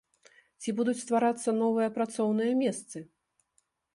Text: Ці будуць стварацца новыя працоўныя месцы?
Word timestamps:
Ці 0.63 0.73
будуць 0.79 0.95
стварацца 1.01 1.53
новыя 1.61 1.89
працоўныя 1.99 2.57
месцы? 2.65 2.97